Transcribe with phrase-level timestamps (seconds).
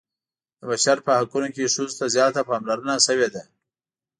[0.59, 3.43] د بشر په حقونو کې ښځو ته زیاته پاملرنه شوې ده.